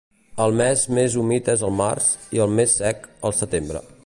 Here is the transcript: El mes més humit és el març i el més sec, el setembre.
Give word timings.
El 0.45 0.55
mes 0.61 0.85
més 0.99 1.17
humit 1.23 1.51
és 1.55 1.67
el 1.69 1.75
març 1.83 2.09
i 2.39 2.43
el 2.47 2.59
més 2.61 2.77
sec, 2.83 3.09
el 3.31 3.41
setembre. 3.43 3.89